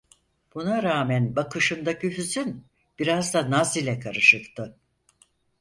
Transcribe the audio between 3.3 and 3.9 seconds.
da naz